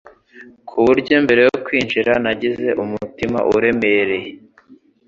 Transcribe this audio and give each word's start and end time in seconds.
ku 0.67 0.75
buryo 0.85 1.15
mbere 1.25 1.41
yo 1.47 1.55
kwinjira 1.65 2.11
nagize 2.23 2.67
umutima 2.83 3.39
uremereye 3.55 4.29